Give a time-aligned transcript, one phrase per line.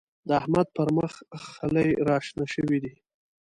[0.27, 1.13] د احمد پر مخ
[1.53, 2.93] خلي راشنه شوي دی.